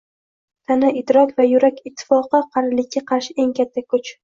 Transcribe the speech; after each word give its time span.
Tana, 0.71 0.89
idrok 1.01 1.35
va 1.41 1.47
yurak 1.51 1.77
ittifoqi 1.91 2.43
qarilikka 2.57 3.07
qarshi 3.15 3.39
eng 3.47 3.57
katta 3.63 3.89
kuch. 3.95 4.15